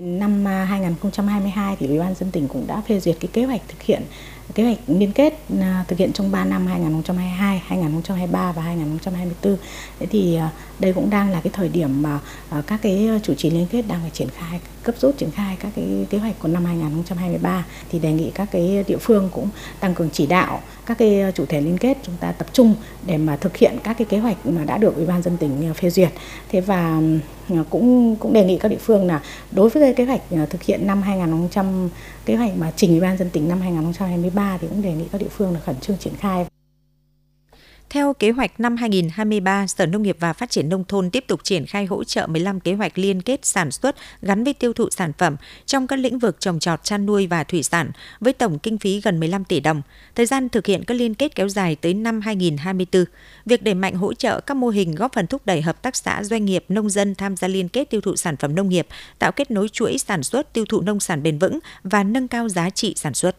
[0.00, 3.60] Năm à, 2022 thì Ủy ban dân tỉnh cũng đã phê duyệt cái kế hoạch
[3.68, 4.02] thực hiện
[4.54, 9.56] kế hoạch liên kết à, thực hiện trong 3 năm 2022, 2023 và 2024.
[9.98, 12.20] Thế thì à, đây cũng đang là cái thời điểm mà
[12.66, 15.72] các cái chủ trì liên kết đang phải triển khai cấp rút triển khai các
[15.76, 19.48] cái kế hoạch của năm 2023 thì đề nghị các cái địa phương cũng
[19.80, 22.74] tăng cường chỉ đạo các cái chủ thể liên kết chúng ta tập trung
[23.06, 25.74] để mà thực hiện các cái kế hoạch mà đã được Ủy ban dân tỉnh
[25.74, 26.10] phê duyệt.
[26.48, 27.00] Thế và
[27.48, 30.46] Ờ, cũng cũng đề nghị các địa phương là đối với cái kế hoạch ờ,
[30.46, 31.88] thực hiện năm 2000
[32.26, 35.20] kế hoạch mà trình Ủy ban dân tỉnh năm 2023 thì cũng đề nghị các
[35.20, 36.46] địa phương là khẩn trương triển khai.
[37.90, 41.40] Theo kế hoạch năm 2023, Sở Nông nghiệp và Phát triển Nông thôn tiếp tục
[41.44, 44.90] triển khai hỗ trợ 15 kế hoạch liên kết sản xuất gắn với tiêu thụ
[44.90, 48.58] sản phẩm trong các lĩnh vực trồng trọt, chăn nuôi và thủy sản với tổng
[48.58, 49.82] kinh phí gần 15 tỷ đồng.
[50.14, 53.04] Thời gian thực hiện các liên kết kéo dài tới năm 2024.
[53.46, 56.22] Việc đẩy mạnh hỗ trợ các mô hình góp phần thúc đẩy hợp tác xã
[56.24, 58.86] doanh nghiệp nông dân tham gia liên kết tiêu thụ sản phẩm nông nghiệp,
[59.18, 62.48] tạo kết nối chuỗi sản xuất tiêu thụ nông sản bền vững và nâng cao
[62.48, 63.36] giá trị sản xuất.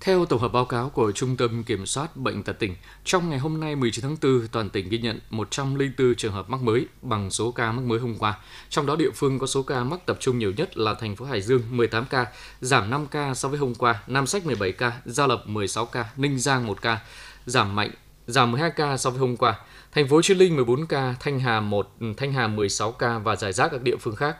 [0.00, 3.38] Theo tổng hợp báo cáo của Trung tâm Kiểm soát Bệnh tật tỉnh, trong ngày
[3.38, 7.30] hôm nay 19 tháng 4, toàn tỉnh ghi nhận 104 trường hợp mắc mới bằng
[7.30, 8.38] số ca mắc mới hôm qua.
[8.70, 11.24] Trong đó địa phương có số ca mắc tập trung nhiều nhất là thành phố
[11.24, 12.26] Hải Dương 18 ca,
[12.60, 16.04] giảm 5 ca so với hôm qua, Nam Sách 17 ca, Gia Lập 16 ca,
[16.16, 16.98] Ninh Giang 1 ca,
[17.46, 17.90] giảm mạnh
[18.26, 19.58] giảm 12 ca so với hôm qua.
[19.92, 23.52] Thành phố Chí Linh 14 ca, Thanh Hà 1, Thanh Hà 16 ca và giải
[23.52, 24.36] rác các địa phương khác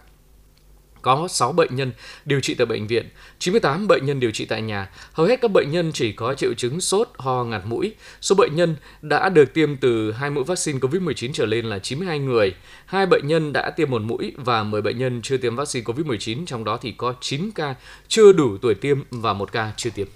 [1.02, 1.92] có 6 bệnh nhân
[2.24, 3.08] điều trị tại bệnh viện,
[3.38, 4.90] 98 bệnh nhân điều trị tại nhà.
[5.12, 7.94] Hầu hết các bệnh nhân chỉ có triệu chứng sốt, ho, ngạt mũi.
[8.20, 12.18] Số bệnh nhân đã được tiêm từ hai mũi vaccine COVID-19 trở lên là 92
[12.18, 12.54] người.
[12.86, 16.46] Hai bệnh nhân đã tiêm một mũi và 10 bệnh nhân chưa tiêm vaccine COVID-19,
[16.46, 17.74] trong đó thì có 9 ca
[18.08, 20.06] chưa đủ tuổi tiêm và một ca chưa tiêm.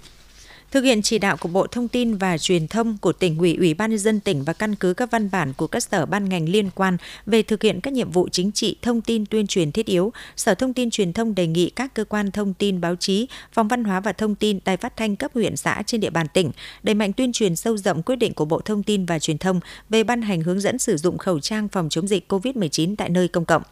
[0.73, 3.73] Thực hiện chỉ đạo của Bộ Thông tin và Truyền thông của tỉnh ủy, Ủy
[3.73, 6.49] ban nhân dân tỉnh và căn cứ các văn bản của các sở ban ngành
[6.49, 9.85] liên quan về thực hiện các nhiệm vụ chính trị, thông tin tuyên truyền thiết
[9.85, 13.27] yếu, Sở Thông tin Truyền thông đề nghị các cơ quan thông tin báo chí,
[13.51, 16.27] phòng văn hóa và thông tin, đài phát thanh cấp huyện xã trên địa bàn
[16.33, 16.51] tỉnh
[16.83, 19.59] đẩy mạnh tuyên truyền sâu rộng quyết định của Bộ Thông tin và Truyền thông
[19.89, 23.27] về ban hành hướng dẫn sử dụng khẩu trang phòng chống dịch COVID-19 tại nơi
[23.27, 23.63] công cộng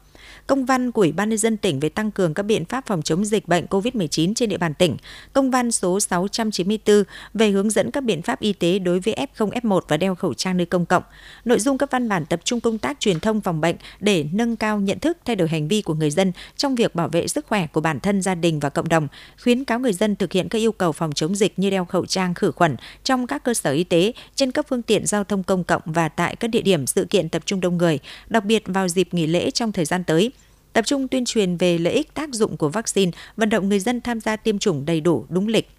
[0.47, 3.01] công văn của Ủy ban nhân dân tỉnh về tăng cường các biện pháp phòng
[3.01, 4.97] chống dịch bệnh COVID-19 trên địa bàn tỉnh,
[5.34, 9.49] công văn số 694 về hướng dẫn các biện pháp y tế đối với F0,
[9.49, 11.04] F1 và đeo khẩu trang nơi công cộng.
[11.45, 14.56] Nội dung các văn bản tập trung công tác truyền thông phòng bệnh để nâng
[14.56, 17.45] cao nhận thức thay đổi hành vi của người dân trong việc bảo vệ sức
[17.47, 19.08] khỏe của bản thân, gia đình và cộng đồng,
[19.43, 22.06] khuyến cáo người dân thực hiện các yêu cầu phòng chống dịch như đeo khẩu
[22.06, 25.43] trang khử khuẩn trong các cơ sở y tế, trên các phương tiện giao thông
[25.43, 27.99] công cộng và tại các địa điểm sự kiện tập trung đông người,
[28.30, 30.31] đặc biệt vào dịp nghỉ lễ trong thời gian tới
[30.74, 34.02] tập trung tuyên truyền về lợi ích tác dụng của vaccine, vận động người dân
[34.02, 35.70] tham gia tiêm chủng đầy đủ, đúng lịch.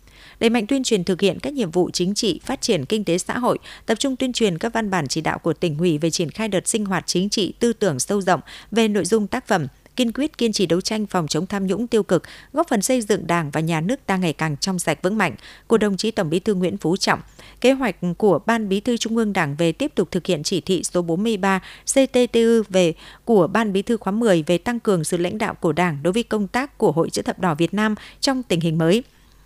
[0.40, 3.18] Đẩy mạnh tuyên truyền thực hiện các nhiệm vụ chính trị, phát triển kinh tế
[3.18, 6.10] xã hội, tập trung tuyên truyền các văn bản chỉ đạo của tỉnh ủy về
[6.10, 9.46] triển khai đợt sinh hoạt chính trị tư tưởng sâu rộng về nội dung tác
[9.46, 12.82] phẩm, kiên quyết kiên trì đấu tranh phòng chống tham nhũng tiêu cực, góp phần
[12.82, 15.34] xây dựng Đảng và nhà nước ta ngày càng trong sạch vững mạnh
[15.66, 17.20] của đồng chí Tổng Bí thư Nguyễn Phú Trọng.
[17.60, 20.60] Kế hoạch của Ban Bí thư Trung ương Đảng về tiếp tục thực hiện chỉ
[20.60, 21.60] thị số 43
[21.94, 25.72] CTTU về của Ban Bí thư khóa 10 về tăng cường sự lãnh đạo của
[25.72, 28.78] Đảng đối với công tác của Hội chữ thập đỏ Việt Nam trong tình hình
[28.78, 29.02] mới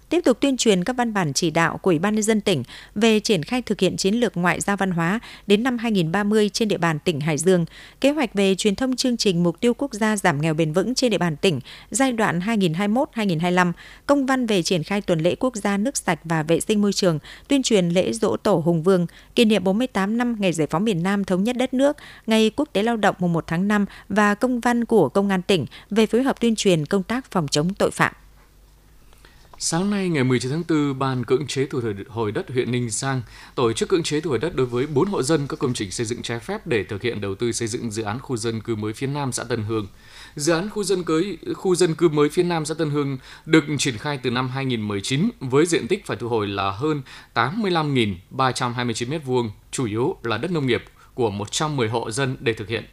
[0.09, 2.63] tiếp tục tuyên truyền các văn bản chỉ đạo của Ủy ban nhân dân tỉnh
[2.95, 6.69] về triển khai thực hiện chiến lược ngoại giao văn hóa đến năm 2030 trên
[6.69, 7.65] địa bàn tỉnh Hải Dương,
[8.01, 10.95] kế hoạch về truyền thông chương trình mục tiêu quốc gia giảm nghèo bền vững
[10.95, 13.73] trên địa bàn tỉnh giai đoạn 2021-2025,
[14.07, 16.93] công văn về triển khai tuần lễ quốc gia nước sạch và vệ sinh môi
[16.93, 20.85] trường, tuyên truyền lễ dỗ tổ Hùng Vương, kỷ niệm 48 năm ngày giải phóng
[20.85, 23.87] miền Nam thống nhất đất nước, ngày quốc tế lao động mùng 1 tháng 5
[24.09, 27.49] và công văn của Công an tỉnh về phối hợp tuyên truyền công tác phòng
[27.49, 28.13] chống tội phạm.
[29.59, 33.23] Sáng nay ngày 19 tháng 4, Ban cưỡng chế thu hồi đất huyện Ninh Giang
[33.55, 35.91] tổ chức cưỡng chế thu hồi đất đối với 4 hộ dân có công trình
[35.91, 38.61] xây dựng trái phép để thực hiện đầu tư xây dựng dự án khu dân
[38.61, 39.87] cư mới phía Nam xã Tân Hương.
[40.35, 43.65] Dự án khu dân cưới khu dân cư mới phía Nam xã Tân Hương được
[43.79, 47.03] triển khai từ năm 2019 với diện tích phải thu hồi là hơn
[47.35, 52.85] 85.329 m2, chủ yếu là đất nông nghiệp của 110 hộ dân để thực hiện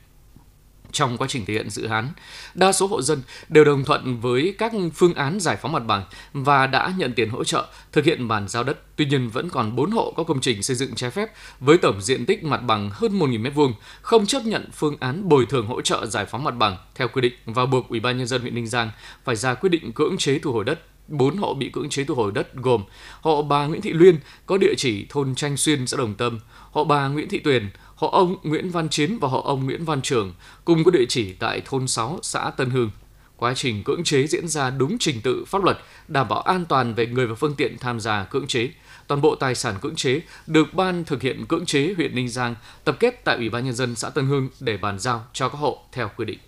[0.94, 2.10] trong quá trình thực hiện dự án.
[2.54, 6.04] Đa số hộ dân đều đồng thuận với các phương án giải phóng mặt bằng
[6.34, 8.78] và đã nhận tiền hỗ trợ thực hiện bàn giao đất.
[8.96, 11.30] Tuy nhiên vẫn còn 4 hộ có công trình xây dựng trái phép
[11.60, 15.46] với tổng diện tích mặt bằng hơn 1.000 m2 không chấp nhận phương án bồi
[15.46, 18.28] thường hỗ trợ giải phóng mặt bằng theo quy định và buộc Ủy ban nhân
[18.28, 18.92] dân huyện Ninh Giang
[19.24, 22.16] phải ra quyết định cưỡng chế thu hồi đất bốn hộ bị cưỡng chế thu
[22.16, 22.84] hồi đất gồm
[23.22, 26.40] hộ bà Nguyễn Thị Luyên có địa chỉ thôn Tranh Xuyên, xã Đồng Tâm,
[26.72, 27.70] hộ bà Nguyễn Thị Tuyền,
[28.04, 30.34] hộ ông Nguyễn Văn Chiến và hộ ông Nguyễn Văn Trường
[30.66, 32.92] cùng có địa chỉ tại thôn 6 xã Tân Hương.
[33.38, 36.94] Quá trình cưỡng chế diễn ra đúng trình tự pháp luật, đảm bảo an toàn
[36.94, 38.70] về người và phương tiện tham gia cưỡng chế.
[39.08, 42.56] Toàn bộ tài sản cưỡng chế được ban thực hiện cưỡng chế huyện Ninh Giang
[42.84, 45.58] tập kết tại Ủy ban nhân dân xã Tân Hương để bàn giao cho các
[45.58, 46.40] hộ theo quy định.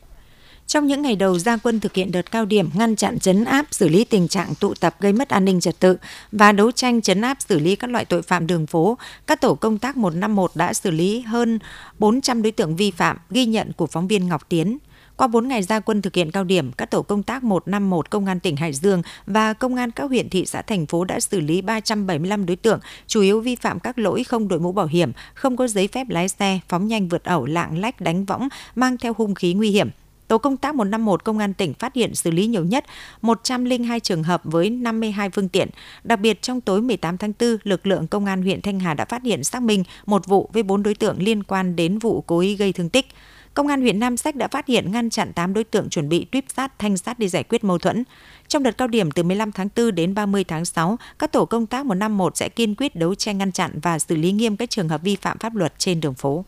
[0.75, 3.65] Trong những ngày đầu gia quân thực hiện đợt cao điểm ngăn chặn chấn áp
[3.71, 5.97] xử lý tình trạng tụ tập gây mất an ninh trật tự
[6.31, 9.55] và đấu tranh chấn áp xử lý các loại tội phạm đường phố, các tổ
[9.55, 11.59] công tác 151 đã xử lý hơn
[11.99, 14.77] 400 đối tượng vi phạm, ghi nhận của phóng viên Ngọc Tiến.
[15.17, 18.25] Qua 4 ngày gia quân thực hiện cao điểm, các tổ công tác 151 Công
[18.25, 21.39] an tỉnh Hải Dương và Công an các huyện thị xã thành phố đã xử
[21.39, 25.11] lý 375 đối tượng, chủ yếu vi phạm các lỗi không đội mũ bảo hiểm,
[25.33, 28.97] không có giấy phép lái xe, phóng nhanh vượt ẩu, lạng lách đánh võng, mang
[28.97, 29.89] theo hung khí nguy hiểm.
[30.27, 32.85] Tổ công tác 151 Công an tỉnh phát hiện xử lý nhiều nhất
[33.21, 35.69] 102 trường hợp với 52 phương tiện.
[36.03, 39.05] Đặc biệt trong tối 18 tháng 4, lực lượng Công an huyện Thanh Hà đã
[39.05, 42.39] phát hiện xác minh một vụ với 4 đối tượng liên quan đến vụ cố
[42.39, 43.05] ý gây thương tích.
[43.53, 46.25] Công an huyện Nam Sách đã phát hiện ngăn chặn 8 đối tượng chuẩn bị
[46.25, 48.03] tuyếp sát thanh sát đi giải quyết mâu thuẫn.
[48.47, 51.65] Trong đợt cao điểm từ 15 tháng 4 đến 30 tháng 6, các tổ công
[51.65, 54.89] tác 151 sẽ kiên quyết đấu tranh ngăn chặn và xử lý nghiêm các trường
[54.89, 56.45] hợp vi phạm pháp luật trên đường phố.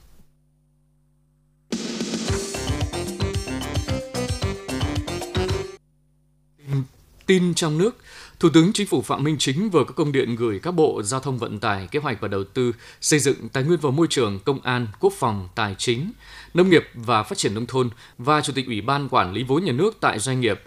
[7.27, 7.95] Tin trong nước,
[8.39, 11.19] Thủ tướng Chính phủ Phạm Minh Chính vừa có công điện gửi các bộ Giao
[11.19, 14.39] thông Vận tải, Kế hoạch và Đầu tư, Xây dựng, Tài nguyên và Môi trường,
[14.39, 16.11] Công an, Quốc phòng, Tài chính,
[16.53, 19.63] Nông nghiệp và Phát triển Nông thôn và Chủ tịch Ủy ban Quản lý vốn
[19.63, 20.61] nhà nước tại doanh nghiệp,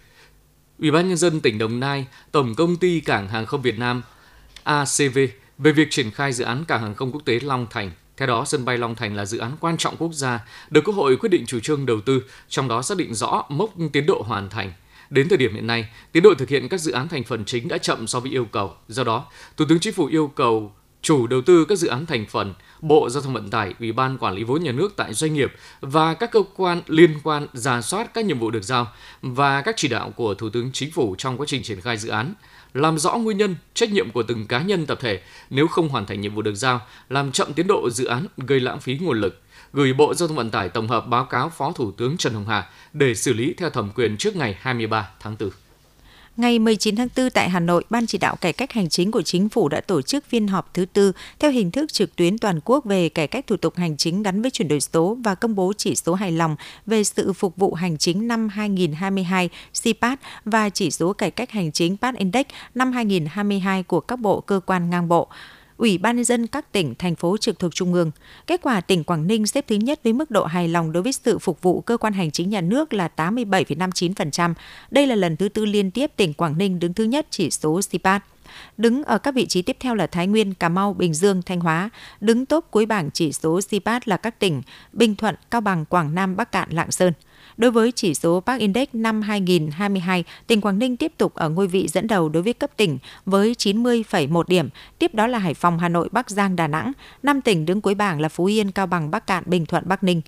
[0.78, 4.02] Ủy ban Nhân dân tỉnh Đồng Nai, Tổng Công ty Cảng Hàng không Việt Nam,
[4.62, 5.18] ACV,
[5.58, 7.90] về việc triển khai dự án Cảng Hàng không Quốc tế Long Thành.
[8.16, 10.94] Theo đó, sân bay Long Thành là dự án quan trọng quốc gia, được Quốc
[10.94, 14.22] hội quyết định chủ trương đầu tư, trong đó xác định rõ mốc tiến độ
[14.26, 14.72] hoàn thành–
[15.10, 17.68] Đến thời điểm hiện nay, tiến độ thực hiện các dự án thành phần chính
[17.68, 18.72] đã chậm so với yêu cầu.
[18.88, 22.26] Do đó, Thủ tướng Chính phủ yêu cầu chủ đầu tư các dự án thành
[22.26, 25.34] phần, Bộ Giao thông Vận tải, Ủy ban Quản lý vốn nhà nước tại doanh
[25.34, 28.86] nghiệp và các cơ quan liên quan giả soát các nhiệm vụ được giao
[29.22, 32.08] và các chỉ đạo của Thủ tướng Chính phủ trong quá trình triển khai dự
[32.08, 32.34] án,
[32.74, 35.20] làm rõ nguyên nhân, trách nhiệm của từng cá nhân tập thể
[35.50, 38.60] nếu không hoàn thành nhiệm vụ được giao, làm chậm tiến độ dự án gây
[38.60, 39.40] lãng phí nguồn lực
[39.72, 42.46] gửi Bộ Giao thông Vận tải tổng hợp báo cáo Phó Thủ tướng Trần Hồng
[42.48, 45.50] Hà để xử lý theo thẩm quyền trước ngày 23 tháng 4.
[46.36, 49.22] Ngày 19 tháng 4 tại Hà Nội, Ban chỉ đạo cải cách hành chính của
[49.22, 52.60] chính phủ đã tổ chức phiên họp thứ tư theo hình thức trực tuyến toàn
[52.64, 55.54] quốc về cải cách thủ tục hành chính gắn với chuyển đổi số và công
[55.54, 56.56] bố chỉ số hài lòng
[56.86, 59.50] về sự phục vụ hành chính năm 2022
[59.82, 64.40] CPAT và chỉ số cải cách hành chính PAT Index năm 2022 của các bộ
[64.40, 65.28] cơ quan ngang bộ.
[65.80, 68.10] Ủy ban nhân dân các tỉnh, thành phố trực thuộc Trung ương.
[68.46, 71.12] Kết quả tỉnh Quảng Ninh xếp thứ nhất với mức độ hài lòng đối với
[71.12, 74.54] sự phục vụ cơ quan hành chính nhà nước là 87,59%.
[74.90, 77.80] Đây là lần thứ tư liên tiếp tỉnh Quảng Ninh đứng thứ nhất chỉ số
[77.90, 78.22] CPAT.
[78.76, 81.60] Đứng ở các vị trí tiếp theo là Thái Nguyên, Cà Mau, Bình Dương, Thanh
[81.60, 81.90] Hóa.
[82.20, 84.62] Đứng top cuối bảng chỉ số CPAT là các tỉnh
[84.92, 87.12] Bình Thuận, Cao Bằng, Quảng Nam, Bắc Cạn, Lạng Sơn.
[87.60, 91.66] Đối với chỉ số Park Index năm 2022, tỉnh Quảng Ninh tiếp tục ở ngôi
[91.66, 94.68] vị dẫn đầu đối với cấp tỉnh với 90,1 điểm.
[94.98, 96.92] Tiếp đó là Hải Phòng, Hà Nội, Bắc Giang, Đà Nẵng.
[97.22, 100.02] Năm tỉnh đứng cuối bảng là Phú Yên, Cao Bằng, Bắc Cạn, Bình Thuận, Bắc
[100.02, 100.20] Ninh.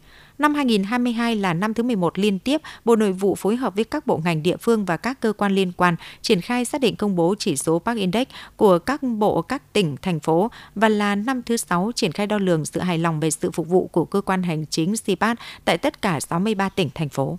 [0.43, 4.07] Năm 2022 là năm thứ 11 liên tiếp, Bộ Nội vụ phối hợp với các
[4.07, 7.17] bộ ngành địa phương và các cơ quan liên quan triển khai xác định công
[7.17, 8.27] bố chỉ số Park Index
[8.57, 12.39] của các bộ các tỉnh, thành phố và là năm thứ 6 triển khai đo
[12.39, 15.79] lường sự hài lòng về sự phục vụ của cơ quan hành chính CPAT tại
[15.79, 17.39] tất cả 63 tỉnh, thành phố.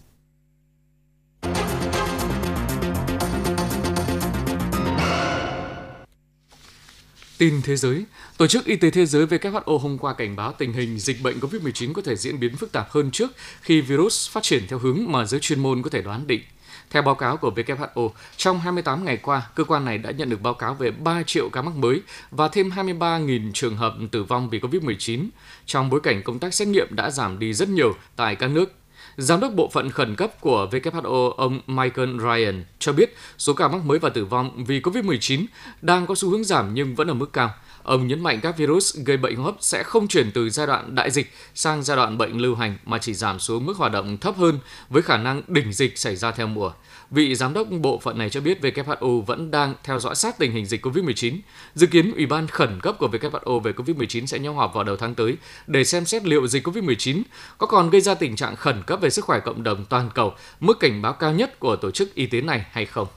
[7.43, 8.05] Tin thế giới,
[8.37, 11.39] Tổ chức Y tế Thế giới WHO hôm qua cảnh báo tình hình dịch bệnh
[11.39, 14.99] COVID-19 có thể diễn biến phức tạp hơn trước khi virus phát triển theo hướng
[15.07, 16.41] mà giới chuyên môn có thể đoán định.
[16.89, 20.41] Theo báo cáo của WHO, trong 28 ngày qua, cơ quan này đã nhận được
[20.41, 22.01] báo cáo về 3 triệu ca mắc mới
[22.31, 25.27] và thêm 23.000 trường hợp tử vong vì COVID-19,
[25.65, 28.73] trong bối cảnh công tác xét nghiệm đã giảm đi rất nhiều tại các nước
[29.17, 33.67] Giám đốc bộ phận khẩn cấp của WHO ông Michael Ryan, cho biết số ca
[33.67, 35.45] mắc mới và tử vong vì COVID-19
[35.81, 37.53] đang có xu hướng giảm nhưng vẫn ở mức cao.
[37.83, 40.95] Ông nhấn mạnh các virus gây bệnh hô hấp sẽ không chuyển từ giai đoạn
[40.95, 44.17] đại dịch sang giai đoạn bệnh lưu hành mà chỉ giảm xuống mức hoạt động
[44.17, 46.71] thấp hơn với khả năng đỉnh dịch xảy ra theo mùa.
[47.11, 50.51] Vị giám đốc bộ phận này cho biết WHO vẫn đang theo dõi sát tình
[50.51, 51.37] hình dịch COVID-19.
[51.75, 54.95] Dự kiến Ủy ban khẩn cấp của WHO về COVID-19 sẽ nhau họp vào đầu
[54.95, 57.21] tháng tới để xem xét liệu dịch COVID-19
[57.57, 60.33] có còn gây ra tình trạng khẩn cấp về sức khỏe cộng đồng toàn cầu,
[60.59, 63.07] mức cảnh báo cao nhất của tổ chức y tế này hay không.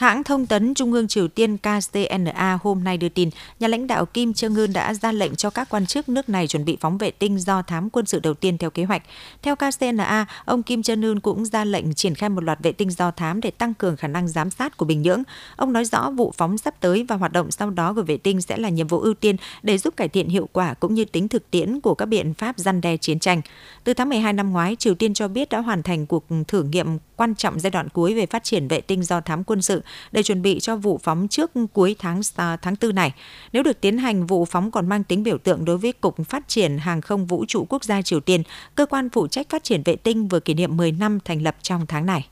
[0.00, 4.06] Hãng thông tấn Trung ương Triều Tiên KCNA hôm nay đưa tin, nhà lãnh đạo
[4.06, 6.98] Kim Jong Un đã ra lệnh cho các quan chức nước này chuẩn bị phóng
[6.98, 9.02] vệ tinh do thám quân sự đầu tiên theo kế hoạch.
[9.42, 12.90] Theo KCNA, ông Kim Jong Un cũng ra lệnh triển khai một loạt vệ tinh
[12.90, 15.22] do thám để tăng cường khả năng giám sát của Bình Nhưỡng.
[15.56, 18.42] Ông nói rõ vụ phóng sắp tới và hoạt động sau đó của vệ tinh
[18.42, 21.28] sẽ là nhiệm vụ ưu tiên để giúp cải thiện hiệu quả cũng như tính
[21.28, 23.40] thực tiễn của các biện pháp răn đe chiến tranh.
[23.84, 26.98] Từ tháng 12 năm ngoái, Triều Tiên cho biết đã hoàn thành cuộc thử nghiệm
[27.16, 30.22] quan trọng giai đoạn cuối về phát triển vệ tinh do thám quân sự để
[30.22, 32.22] chuẩn bị cho vụ phóng trước cuối tháng
[32.62, 33.14] tháng 4 này.
[33.52, 36.48] Nếu được tiến hành, vụ phóng còn mang tính biểu tượng đối với Cục Phát
[36.48, 38.42] triển Hàng không Vũ trụ Quốc gia Triều Tiên,
[38.74, 41.56] cơ quan phụ trách phát triển vệ tinh vừa kỷ niệm 10 năm thành lập
[41.62, 42.28] trong tháng này.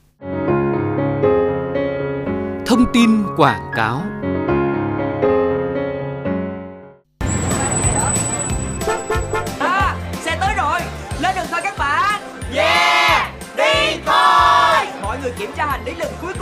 [2.67, 4.03] Thông tin quảng cáo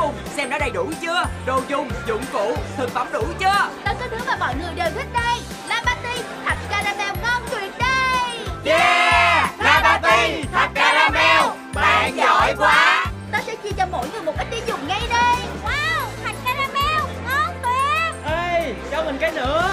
[0.06, 1.24] cùng xem đã đầy đủ chưa?
[1.46, 3.68] Đồ dùng, dụng cụ, thực phẩm đủ chưa?
[3.84, 7.72] Tất cả thứ mà mọi người đều thích đây La Patty, thạch caramel ngon tuyệt
[7.78, 8.46] đây.
[8.64, 11.42] Yeah, La Patty, thạch caramel.
[11.74, 13.06] Bạn giỏi quá.
[13.32, 15.36] Ta sẽ chia cho mỗi người một ít để dùng ngay đây.
[15.64, 19.70] Wow, thạch caramel, ngon tuyệt Ê, cho mình cái nữa.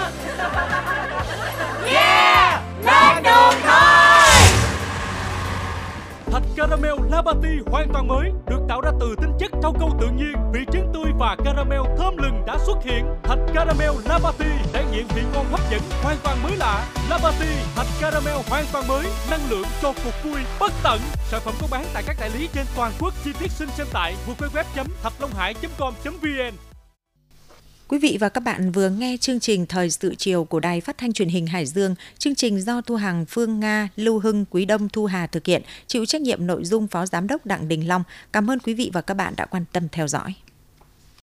[1.86, 4.30] Yeah, lên đường thôi.
[6.32, 9.13] Thạch caramel Labati hoàn toàn mới được tạo ra từ
[9.64, 13.06] rau câu tự nhiên, vị trứng tươi và caramel thơm lừng đã xuất hiện.
[13.22, 16.86] Thạch caramel Labati đại diện vị ngon hấp dẫn hoàn toàn mới lạ.
[17.10, 17.46] Labati
[17.76, 21.00] thạch caramel hoàn toàn mới, năng lượng cho cuộc vui bất tận.
[21.30, 23.14] Sản phẩm có bán tại các đại lý trên toàn quốc.
[23.24, 26.73] Chi tiết xin xem tại www.thạchlonghải.com.vn.
[27.88, 30.98] Quý vị và các bạn vừa nghe chương trình Thời sự chiều của Đài Phát
[30.98, 31.94] thanh Truyền hình Hải Dương.
[32.18, 35.62] Chương trình do Thu Hằng, Phương Nga, Lưu Hưng, Quý Đông, Thu Hà thực hiện,
[35.86, 38.02] chịu trách nhiệm nội dung Phó Giám đốc Đặng Đình Long.
[38.32, 40.34] Cảm ơn quý vị và các bạn đã quan tâm theo dõi.